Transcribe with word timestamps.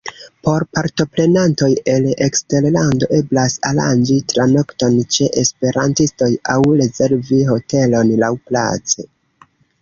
Por 0.45 0.63
partoprenantoj 0.75 1.67
el 1.91 2.07
eksterlando 2.27 3.09
eblas 3.17 3.57
aranĝi 3.73 4.17
tranokton 4.33 4.97
ĉe 5.17 5.29
esperantistoj 5.43 6.31
aŭ 6.55 6.57
rezervi 6.81 7.43
hotelon 7.53 8.11
laŭplace. 8.25 9.09